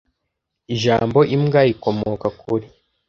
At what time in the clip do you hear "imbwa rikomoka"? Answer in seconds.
1.35-2.27